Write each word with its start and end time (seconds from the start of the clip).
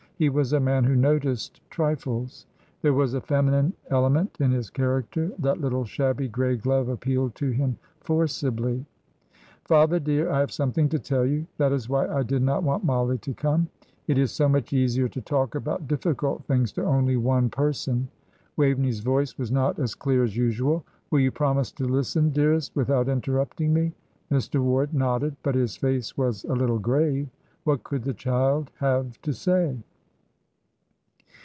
He 0.21 0.29
was 0.29 0.53
a 0.53 0.59
man 0.59 0.83
who 0.83 0.95
noticed 0.95 1.61
trifles; 1.71 2.45
there 2.83 2.93
was 2.93 3.15
a 3.15 3.21
feminine 3.21 3.73
element 3.89 4.37
in 4.39 4.51
his 4.51 4.69
character. 4.69 5.31
That 5.39 5.59
little 5.59 5.83
shabby 5.83 6.27
grey 6.27 6.57
glove 6.57 6.89
appealed 6.89 7.33
to 7.37 7.49
him 7.49 7.79
forcibly. 8.01 8.85
"Father, 9.65 9.99
dear, 9.99 10.29
I 10.31 10.39
have 10.41 10.51
something 10.51 10.87
to 10.89 10.99
tell 10.99 11.25
you 11.25 11.47
that 11.57 11.71
is 11.71 11.89
why 11.89 12.07
I 12.07 12.21
did 12.21 12.43
not 12.43 12.61
want 12.61 12.83
Mollie 12.83 13.17
to 13.17 13.33
come; 13.33 13.69
it 14.05 14.19
is 14.19 14.31
so 14.31 14.47
much 14.47 14.73
easier 14.73 15.07
to 15.09 15.21
talk 15.21 15.55
about 15.55 15.87
difficult 15.87 16.43
things 16.43 16.71
to 16.73 16.83
only 16.83 17.17
one 17.17 17.49
person." 17.49 18.07
Waveney's 18.57 18.99
voice 18.99 19.39
was 19.39 19.51
not 19.51 19.79
as 19.79 19.95
clear 19.95 20.23
as 20.23 20.37
usual. 20.37 20.83
"Will 21.09 21.21
you 21.21 21.31
promise 21.31 21.71
to 21.71 21.85
listen, 21.87 22.29
dearest, 22.29 22.75
without 22.75 23.09
interrupting 23.09 23.73
me?" 23.73 23.91
Mr. 24.31 24.59
Ward 24.61 24.93
nodded, 24.93 25.35
but 25.41 25.55
his 25.55 25.75
face 25.75 26.15
was 26.15 26.43
a 26.43 26.53
little 26.53 26.77
grave. 26.77 27.27
What 27.63 27.81
could 27.83 28.03
the 28.03 28.13
child 28.13 28.69
have 28.77 29.19
to 29.23 29.33
say? 29.33 29.79